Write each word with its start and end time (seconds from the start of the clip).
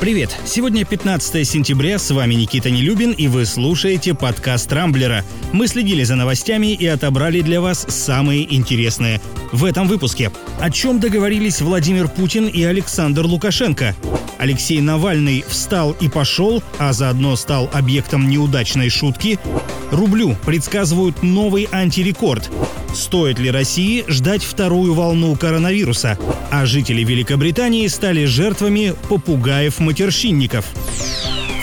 Привет! 0.00 0.30
Сегодня 0.46 0.84
15 0.84 1.46
сентября, 1.46 1.98
с 1.98 2.12
вами 2.12 2.34
Никита 2.34 2.70
Нелюбин, 2.70 3.10
и 3.10 3.26
вы 3.26 3.44
слушаете 3.44 4.14
подкаст 4.14 4.72
«Рамблера». 4.72 5.24
Мы 5.52 5.66
следили 5.66 6.04
за 6.04 6.14
новостями 6.14 6.68
и 6.68 6.86
отобрали 6.86 7.40
для 7.40 7.60
вас 7.60 7.84
самые 7.88 8.54
интересные. 8.54 9.20
В 9.50 9.64
этом 9.64 9.88
выпуске. 9.88 10.30
О 10.60 10.70
чем 10.70 11.00
договорились 11.00 11.60
Владимир 11.60 12.06
Путин 12.06 12.46
и 12.46 12.62
Александр 12.62 13.26
Лукашенко? 13.26 13.96
Алексей 14.38 14.80
Навальный 14.80 15.44
встал 15.48 15.96
и 15.98 16.08
пошел, 16.08 16.62
а 16.78 16.92
заодно 16.92 17.34
стал 17.34 17.68
объектом 17.72 18.30
неудачной 18.30 18.90
шутки. 18.90 19.36
Рублю 19.90 20.36
предсказывают 20.46 21.24
новый 21.24 21.68
антирекорд. 21.72 22.48
Стоит 22.94 23.38
ли 23.38 23.50
России 23.50 24.04
ждать 24.08 24.42
вторую 24.42 24.94
волну 24.94 25.36
коронавируса? 25.36 26.18
А 26.50 26.66
жители 26.66 27.04
Великобритании 27.04 27.86
стали 27.86 28.24
жертвами 28.24 28.94
попугаев-матершинников. 29.08 30.64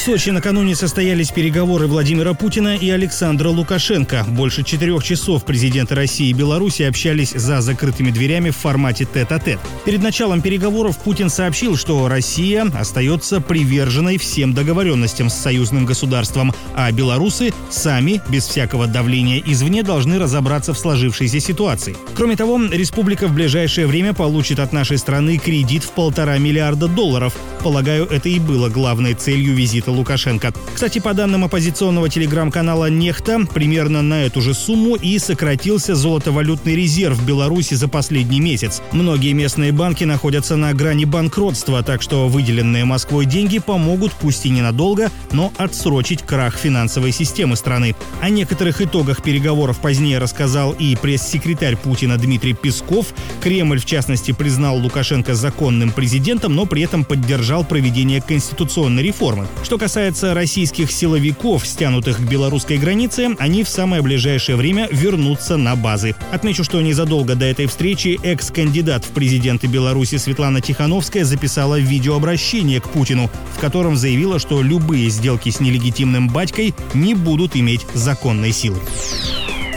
В 0.00 0.02
Сочи 0.02 0.30
накануне 0.30 0.74
состоялись 0.74 1.30
переговоры 1.30 1.86
Владимира 1.86 2.32
Путина 2.32 2.74
и 2.74 2.88
Александра 2.88 3.50
Лукашенко. 3.50 4.24
Больше 4.28 4.62
четырех 4.62 5.04
часов 5.04 5.44
президенты 5.44 5.94
России 5.94 6.30
и 6.30 6.32
Беларуси 6.32 6.84
общались 6.84 7.32
за 7.32 7.60
закрытыми 7.60 8.10
дверями 8.10 8.48
в 8.48 8.56
формате 8.56 9.04
тет-а-тет. 9.04 9.60
Перед 9.84 10.02
началом 10.02 10.40
переговоров 10.40 10.96
Путин 11.00 11.28
сообщил, 11.28 11.76
что 11.76 12.08
Россия 12.08 12.64
остается 12.72 13.42
приверженной 13.42 14.16
всем 14.16 14.54
договоренностям 14.54 15.28
с 15.28 15.34
союзным 15.34 15.84
государством, 15.84 16.54
а 16.74 16.90
белорусы 16.92 17.52
сами, 17.68 18.22
без 18.30 18.46
всякого 18.46 18.86
давления 18.86 19.42
извне, 19.44 19.82
должны 19.82 20.18
разобраться 20.18 20.72
в 20.72 20.78
сложившейся 20.78 21.40
ситуации. 21.40 21.94
Кроме 22.14 22.36
того, 22.36 22.58
республика 22.72 23.28
в 23.28 23.34
ближайшее 23.34 23.86
время 23.86 24.14
получит 24.14 24.60
от 24.60 24.72
нашей 24.72 24.96
страны 24.96 25.36
кредит 25.36 25.84
в 25.84 25.90
полтора 25.90 26.38
миллиарда 26.38 26.88
долларов. 26.88 27.34
Полагаю, 27.62 28.06
это 28.06 28.30
и 28.30 28.38
было 28.38 28.70
главной 28.70 29.12
целью 29.12 29.54
визита 29.54 29.90
Лукашенко. 29.90 30.54
Кстати, 30.72 30.98
по 30.98 31.12
данным 31.12 31.44
оппозиционного 31.44 32.08
телеграм-канала 32.08 32.88
«Нехта», 32.88 33.40
примерно 33.52 34.00
на 34.00 34.22
эту 34.22 34.40
же 34.40 34.54
сумму 34.54 34.96
и 34.96 35.18
сократился 35.18 35.94
золотовалютный 35.94 36.74
резерв 36.74 37.18
в 37.18 37.26
Беларуси 37.26 37.74
за 37.74 37.86
последний 37.86 38.40
месяц. 38.40 38.80
Многие 38.92 39.34
местные 39.34 39.72
банки 39.72 40.04
находятся 40.04 40.56
на 40.56 40.72
грани 40.72 41.04
банкротства, 41.04 41.82
так 41.82 42.00
что 42.00 42.28
выделенные 42.28 42.86
Москвой 42.86 43.26
деньги 43.26 43.58
помогут, 43.58 44.12
пусть 44.12 44.46
и 44.46 44.50
ненадолго, 44.50 45.10
но 45.32 45.52
отсрочить 45.58 46.22
крах 46.22 46.56
финансовой 46.56 47.12
системы 47.12 47.56
страны. 47.56 47.94
О 48.22 48.30
некоторых 48.30 48.80
итогах 48.80 49.22
переговоров 49.22 49.80
позднее 49.80 50.18
рассказал 50.18 50.72
и 50.72 50.96
пресс-секретарь 50.96 51.76
Путина 51.76 52.16
Дмитрий 52.16 52.54
Песков. 52.54 53.08
Кремль, 53.42 53.80
в 53.80 53.84
частности, 53.84 54.32
признал 54.32 54.78
Лукашенко 54.78 55.34
законным 55.34 55.92
президентом, 55.92 56.54
но 56.54 56.64
при 56.64 56.82
этом 56.82 57.04
поддержал 57.04 57.49
проведение 57.64 58.20
конституционной 58.20 59.02
реформы. 59.02 59.46
Что 59.62 59.76
касается 59.76 60.34
российских 60.34 60.90
силовиков, 60.90 61.66
стянутых 61.66 62.18
к 62.18 62.20
белорусской 62.20 62.78
границе, 62.78 63.34
они 63.38 63.64
в 63.64 63.68
самое 63.68 64.02
ближайшее 64.02 64.56
время 64.56 64.88
вернутся 64.90 65.56
на 65.56 65.74
базы. 65.74 66.14
Отмечу, 66.30 66.62
что 66.62 66.80
незадолго 66.80 67.34
до 67.34 67.46
этой 67.46 67.66
встречи 67.66 68.18
экс-кандидат 68.22 69.04
в 69.04 69.08
президенты 69.08 69.66
Беларуси 69.66 70.16
Светлана 70.16 70.60
Тихановская 70.60 71.24
записала 71.24 71.78
видеообращение 71.78 72.80
к 72.80 72.88
Путину, 72.88 73.28
в 73.56 73.60
котором 73.60 73.96
заявила, 73.96 74.38
что 74.38 74.62
любые 74.62 75.10
сделки 75.10 75.50
с 75.50 75.60
нелегитимным 75.60 76.28
батькой 76.28 76.74
не 76.94 77.14
будут 77.14 77.56
иметь 77.56 77.84
законной 77.94 78.52
силы. 78.52 78.78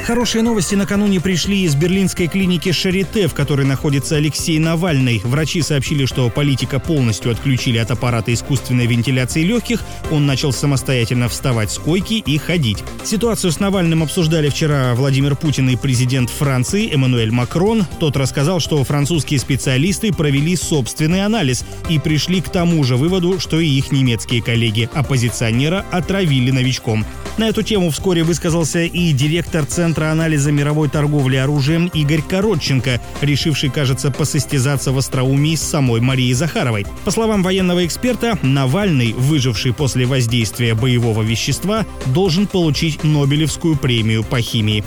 Хорошие 0.05 0.41
новости 0.41 0.75
накануне 0.75 1.21
пришли 1.21 1.63
из 1.63 1.75
берлинской 1.75 2.27
клиники 2.27 2.73
Шарите, 2.73 3.29
в 3.29 3.33
которой 3.33 3.65
находится 3.65 4.17
Алексей 4.17 4.59
Навальный. 4.59 5.21
Врачи 5.23 5.61
сообщили, 5.61 6.05
что 6.05 6.29
политика 6.29 6.77
полностью 6.77 7.31
отключили 7.31 7.77
от 7.77 7.89
аппарата 7.89 8.33
искусственной 8.33 8.85
вентиляции 8.85 9.43
легких. 9.43 9.81
Он 10.11 10.25
начал 10.25 10.51
самостоятельно 10.51 11.29
вставать 11.29 11.71
с 11.71 11.77
койки 11.77 12.15
и 12.15 12.37
ходить. 12.37 12.83
Ситуацию 13.05 13.53
с 13.53 13.61
Навальным 13.61 14.03
обсуждали 14.03 14.49
вчера 14.49 14.93
Владимир 14.93 15.37
Путин 15.37 15.69
и 15.69 15.77
президент 15.77 16.29
Франции 16.29 16.93
Эммануэль 16.93 17.31
Макрон. 17.31 17.85
Тот 18.01 18.17
рассказал, 18.17 18.59
что 18.59 18.83
французские 18.83 19.39
специалисты 19.39 20.11
провели 20.11 20.57
собственный 20.57 21.23
анализ 21.23 21.63
и 21.89 21.97
пришли 21.97 22.41
к 22.41 22.49
тому 22.49 22.83
же 22.83 22.97
выводу, 22.97 23.39
что 23.39 23.57
и 23.57 23.69
их 23.69 23.93
немецкие 23.93 24.43
коллеги 24.43 24.89
оппозиционера 24.93 25.85
отравили 25.91 26.51
новичком. 26.51 27.05
На 27.37 27.47
эту 27.47 27.63
тему 27.63 27.89
вскоре 27.89 28.23
высказался 28.23 28.83
и 28.83 29.11
директор 29.11 29.65
Центра 29.65 29.92
Центра 29.93 30.09
анализа 30.09 30.51
мировой 30.51 30.89
торговли 30.89 31.35
оружием 31.35 31.85
Игорь 31.93 32.23
Коротченко, 32.23 32.99
решивший, 33.21 33.69
кажется, 33.69 34.09
посостязаться 34.09 34.91
в 34.91 34.97
остроумии 34.97 35.55
с 35.55 35.61
самой 35.61 36.01
Марией 36.01 36.33
Захаровой. 36.33 36.87
По 37.05 37.11
словам 37.11 37.43
военного 37.43 37.85
эксперта, 37.85 38.39
Навальный, 38.41 39.13
выживший 39.13 39.71
после 39.71 40.07
воздействия 40.07 40.73
боевого 40.73 41.21
вещества, 41.21 41.85
должен 42.07 42.47
получить 42.47 43.03
Нобелевскую 43.03 43.75
премию 43.75 44.23
по 44.23 44.41
химии. 44.41 44.83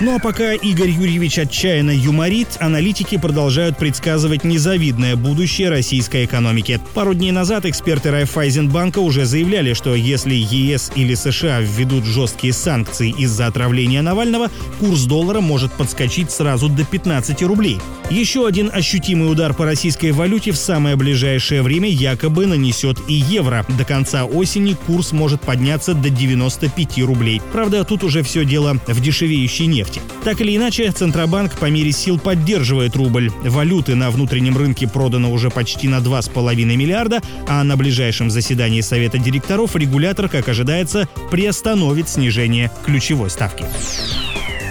Ну 0.00 0.14
а 0.14 0.20
пока 0.20 0.52
Игорь 0.52 0.90
Юрьевич 0.90 1.40
отчаянно 1.40 1.90
юморит, 1.90 2.46
аналитики 2.60 3.18
продолжают 3.18 3.78
предсказывать 3.78 4.44
незавидное 4.44 5.16
будущее 5.16 5.70
российской 5.70 6.24
экономики. 6.24 6.80
Пару 6.94 7.14
дней 7.14 7.32
назад 7.32 7.66
эксперты 7.66 8.12
Райфайзенбанка 8.12 9.00
уже 9.00 9.24
заявляли, 9.24 9.72
что 9.74 9.96
если 9.96 10.34
ЕС 10.36 10.92
или 10.94 11.16
США 11.16 11.58
введут 11.60 12.04
жесткие 12.04 12.52
санкции 12.52 13.10
из-за 13.10 13.48
отравления 13.48 14.00
Навального, 14.00 14.52
курс 14.78 15.02
доллара 15.02 15.40
может 15.40 15.72
подскочить 15.72 16.30
сразу 16.30 16.68
до 16.68 16.84
15 16.84 17.42
рублей. 17.42 17.80
Еще 18.08 18.46
один 18.46 18.70
ощутимый 18.72 19.30
удар 19.30 19.52
по 19.52 19.64
российской 19.64 20.12
валюте 20.12 20.52
в 20.52 20.56
самое 20.56 20.94
ближайшее 20.94 21.60
время 21.60 21.88
якобы 21.90 22.46
нанесет 22.46 22.98
и 23.08 23.14
евро. 23.14 23.66
До 23.76 23.84
конца 23.84 24.24
осени 24.24 24.76
курс 24.86 25.10
может 25.10 25.40
подняться 25.40 25.92
до 25.92 26.08
95 26.08 26.98
рублей. 27.00 27.42
Правда, 27.52 27.84
тут 27.84 28.04
уже 28.04 28.22
все 28.22 28.44
дело 28.44 28.78
в 28.86 29.00
дешевеющей 29.00 29.66
нефти 29.66 29.87
нефти. 29.88 30.00
Так 30.24 30.40
или 30.40 30.56
иначе, 30.56 30.90
Центробанк 30.90 31.56
по 31.56 31.66
мере 31.66 31.92
сил 31.92 32.18
поддерживает 32.18 32.96
рубль. 32.96 33.30
Валюты 33.42 33.94
на 33.94 34.10
внутреннем 34.10 34.56
рынке 34.56 34.88
продано 34.88 35.32
уже 35.32 35.50
почти 35.50 35.88
на 35.88 35.98
2,5 35.98 36.54
миллиарда, 36.64 37.20
а 37.46 37.64
на 37.64 37.76
ближайшем 37.76 38.30
заседании 38.30 38.80
Совета 38.80 39.18
директоров 39.18 39.76
регулятор, 39.76 40.28
как 40.28 40.48
ожидается, 40.48 41.08
приостановит 41.30 42.08
снижение 42.08 42.70
ключевой 42.84 43.30
ставки. 43.30 43.64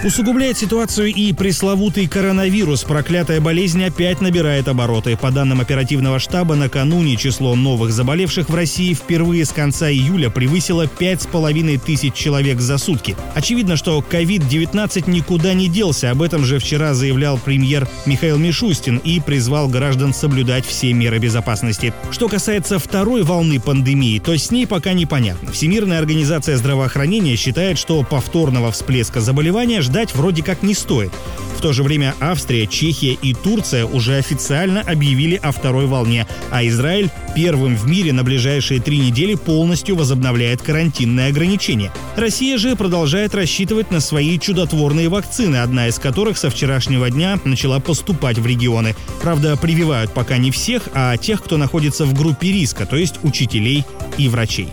Усугубляет 0.04 0.56
ситуацию 0.56 1.12
и 1.12 1.32
пресловутый 1.32 2.06
коронавирус. 2.06 2.84
Проклятая 2.84 3.40
болезнь 3.40 3.82
опять 3.82 4.20
набирает 4.20 4.68
обороты. 4.68 5.16
По 5.16 5.32
данным 5.32 5.60
оперативного 5.60 6.20
штаба, 6.20 6.54
накануне 6.54 7.16
число 7.16 7.56
новых 7.56 7.90
заболевших 7.90 8.48
в 8.48 8.54
России 8.54 8.94
впервые 8.94 9.44
с 9.44 9.50
конца 9.50 9.90
июля 9.90 10.30
превысило 10.30 10.84
5,5 10.84 11.80
тысяч 11.84 12.14
человек 12.14 12.60
за 12.60 12.78
сутки. 12.78 13.16
Очевидно, 13.34 13.76
что 13.76 13.98
COVID-19 13.98 15.10
никуда 15.10 15.52
не 15.52 15.68
делся. 15.68 16.12
Об 16.12 16.22
этом 16.22 16.44
же 16.44 16.60
вчера 16.60 16.94
заявлял 16.94 17.36
премьер 17.36 17.88
Михаил 18.06 18.38
Мишустин 18.38 18.98
и 18.98 19.18
призвал 19.18 19.66
граждан 19.68 20.14
соблюдать 20.14 20.64
все 20.64 20.92
меры 20.92 21.18
безопасности. 21.18 21.92
Что 22.12 22.28
касается 22.28 22.78
второй 22.78 23.24
волны 23.24 23.58
пандемии, 23.58 24.20
то 24.20 24.36
с 24.38 24.52
ней 24.52 24.68
пока 24.68 24.92
непонятно. 24.92 25.50
Всемирная 25.50 25.98
организация 25.98 26.56
здравоохранения 26.56 27.34
считает, 27.34 27.78
что 27.78 28.04
повторного 28.04 28.70
всплеска 28.70 29.20
заболевания 29.20 29.82
ждать 29.88 30.14
вроде 30.14 30.42
как 30.42 30.62
не 30.62 30.74
стоит. 30.74 31.12
В 31.56 31.60
то 31.60 31.72
же 31.72 31.82
время 31.82 32.14
Австрия, 32.20 32.68
Чехия 32.68 33.14
и 33.14 33.34
Турция 33.34 33.84
уже 33.84 34.16
официально 34.16 34.80
объявили 34.80 35.34
о 35.42 35.50
второй 35.50 35.86
волне, 35.86 36.28
а 36.52 36.64
Израиль 36.64 37.10
первым 37.34 37.74
в 37.74 37.88
мире 37.88 38.12
на 38.12 38.22
ближайшие 38.22 38.80
три 38.80 38.98
недели 38.98 39.34
полностью 39.34 39.96
возобновляет 39.96 40.62
карантинные 40.62 41.28
ограничения. 41.28 41.90
Россия 42.16 42.58
же 42.58 42.76
продолжает 42.76 43.34
рассчитывать 43.34 43.90
на 43.90 43.98
свои 43.98 44.38
чудотворные 44.38 45.08
вакцины, 45.08 45.56
одна 45.56 45.88
из 45.88 45.98
которых 45.98 46.38
со 46.38 46.50
вчерашнего 46.50 47.10
дня 47.10 47.40
начала 47.44 47.80
поступать 47.80 48.38
в 48.38 48.46
регионы. 48.46 48.94
Правда, 49.20 49.56
прививают 49.56 50.12
пока 50.12 50.36
не 50.36 50.52
всех, 50.52 50.88
а 50.94 51.16
тех, 51.16 51.42
кто 51.42 51.56
находится 51.56 52.04
в 52.04 52.14
группе 52.14 52.52
риска, 52.52 52.86
то 52.86 52.96
есть 52.96 53.16
учителей 53.24 53.84
и 54.16 54.28
врачей. 54.28 54.68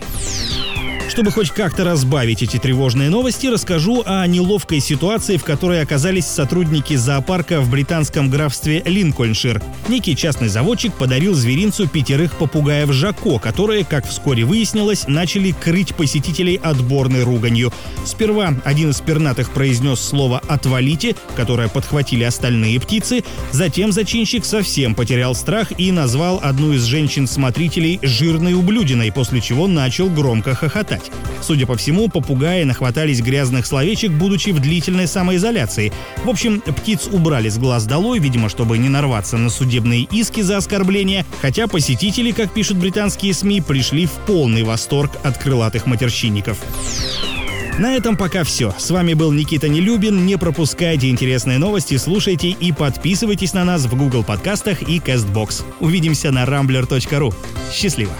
Чтобы 1.16 1.32
хоть 1.32 1.50
как-то 1.50 1.82
разбавить 1.82 2.42
эти 2.42 2.58
тревожные 2.58 3.08
новости, 3.08 3.46
расскажу 3.46 4.02
о 4.04 4.26
неловкой 4.26 4.80
ситуации, 4.80 5.38
в 5.38 5.44
которой 5.44 5.80
оказались 5.80 6.26
сотрудники 6.26 6.94
зоопарка 6.94 7.62
в 7.62 7.70
британском 7.70 8.28
графстве 8.28 8.82
Линкольншир. 8.84 9.62
Некий 9.88 10.14
частный 10.14 10.48
заводчик 10.48 10.92
подарил 10.92 11.32
зверинцу 11.32 11.88
пятерых 11.88 12.36
попугаев 12.36 12.92
Жако, 12.92 13.38
которые, 13.38 13.86
как 13.86 14.06
вскоре 14.06 14.44
выяснилось, 14.44 15.08
начали 15.08 15.52
крыть 15.52 15.94
посетителей 15.94 16.60
отборной 16.62 17.22
руганью. 17.22 17.72
Сперва 18.04 18.52
один 18.66 18.90
из 18.90 19.00
пернатых 19.00 19.52
произнес 19.52 20.00
слово 20.00 20.42
«отвалите», 20.46 21.16
которое 21.34 21.68
подхватили 21.68 22.24
остальные 22.24 22.78
птицы. 22.78 23.24
Затем 23.52 23.90
зачинщик 23.90 24.44
совсем 24.44 24.94
потерял 24.94 25.34
страх 25.34 25.68
и 25.78 25.92
назвал 25.92 26.40
одну 26.42 26.74
из 26.74 26.82
женщин-смотрителей 26.82 28.00
жирной 28.02 28.52
ублюдиной, 28.52 29.10
после 29.12 29.40
чего 29.40 29.66
начал 29.66 30.10
громко 30.10 30.54
хохотать. 30.54 31.05
Поговорить. 31.10 31.42
Судя 31.42 31.66
по 31.66 31.76
всему, 31.76 32.08
попугаи 32.08 32.64
нахватались 32.64 33.20
грязных 33.20 33.66
словечек, 33.66 34.12
будучи 34.12 34.50
в 34.50 34.60
длительной 34.60 35.06
самоизоляции. 35.06 35.92
В 36.24 36.28
общем, 36.28 36.60
птиц 36.60 37.08
убрали 37.10 37.48
с 37.48 37.58
глаз 37.58 37.86
долой, 37.86 38.18
видимо, 38.18 38.48
чтобы 38.48 38.78
не 38.78 38.88
нарваться 38.88 39.36
на 39.36 39.50
судебные 39.50 40.02
иски 40.02 40.40
за 40.40 40.56
оскорбление, 40.56 41.24
хотя 41.40 41.66
посетители, 41.66 42.32
как 42.32 42.52
пишут 42.52 42.78
британские 42.78 43.34
СМИ, 43.34 43.60
пришли 43.60 44.06
в 44.06 44.12
полный 44.26 44.62
восторг 44.62 45.12
от 45.22 45.38
крылатых 45.38 45.86
матерщинников. 45.86 46.58
На 47.78 47.94
этом 47.94 48.16
пока 48.16 48.42
все. 48.42 48.74
С 48.78 48.90
вами 48.90 49.12
был 49.12 49.32
Никита 49.32 49.68
Нелюбин. 49.68 50.24
Не 50.24 50.38
пропускайте 50.38 51.10
интересные 51.10 51.58
новости, 51.58 51.98
слушайте 51.98 52.48
и 52.48 52.72
подписывайтесь 52.72 53.52
на 53.52 53.64
нас 53.64 53.84
в 53.84 53.94
Google 53.94 54.24
подкастах 54.24 54.80
и 54.82 54.98
CastBox. 54.98 55.62
Увидимся 55.80 56.30
на 56.30 56.44
rambler.ru. 56.44 57.34
Счастливо! 57.70 58.12